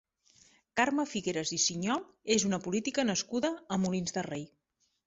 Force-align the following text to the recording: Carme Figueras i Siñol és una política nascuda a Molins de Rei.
Carme 0.79 1.05
Figueras 1.11 1.51
i 1.57 1.59
Siñol 1.65 2.01
és 2.39 2.49
una 2.51 2.61
política 2.67 3.07
nascuda 3.13 3.55
a 3.79 3.83
Molins 3.87 4.19
de 4.19 4.31
Rei. 4.35 4.53